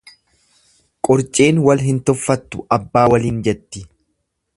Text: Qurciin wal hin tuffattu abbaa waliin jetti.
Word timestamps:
Qurciin 1.07 1.59
wal 1.67 1.83
hin 1.89 1.99
tuffattu 2.09 2.65
abbaa 2.79 3.07
waliin 3.13 3.39
jetti. 3.49 3.85